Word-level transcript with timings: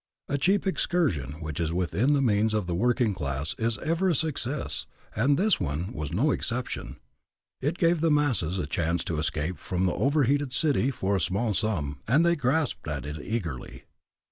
A 0.27 0.39
cheap 0.39 0.65
excursion 0.65 1.33
which 1.41 1.59
is 1.59 1.71
within 1.71 2.13
the 2.13 2.23
means 2.23 2.55
of 2.55 2.65
the 2.65 2.73
working 2.73 3.13
class 3.13 3.53
is 3.59 3.77
ever 3.83 4.09
a 4.09 4.15
success, 4.15 4.87
and 5.15 5.37
this 5.37 5.59
one 5.59 5.93
was 5.93 6.11
no 6.11 6.31
exception; 6.31 6.95
it 7.61 7.77
gave 7.77 8.01
the 8.01 8.09
masses 8.09 8.57
a 8.57 8.65
chance 8.65 9.03
to 9.03 9.19
escape 9.19 9.59
from 9.59 9.85
the 9.85 9.93
overheated 9.93 10.53
city 10.53 10.89
for 10.89 11.15
a 11.17 11.21
small 11.21 11.53
sum, 11.53 11.99
and 12.07 12.25
they 12.25 12.35
grasped 12.35 12.87
at 12.87 13.05
it 13.05 13.19
eagerly. 13.21 13.83